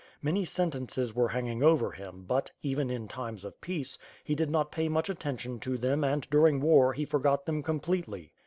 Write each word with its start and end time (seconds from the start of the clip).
Many 0.23 0.45
sen 0.45 0.71
tences 0.71 1.13
were 1.13 1.27
hanging 1.27 1.61
over 1.61 1.91
him 1.91 2.25
but, 2.27 2.49
even 2.63 2.89
in 2.89 3.07
times 3.07 3.45
of 3.45 3.61
peace, 3.61 3.99
he 4.23 4.33
did 4.33 4.49
not 4.49 4.71
pay 4.71 4.89
much 4.89 5.11
attention 5.11 5.59
to 5.59 5.77
them 5.77 6.03
and 6.03 6.27
during 6.31 6.59
war 6.59 6.93
he 6.93 7.05
forgot 7.05 7.45
them 7.45 7.61
completely. 7.61 8.33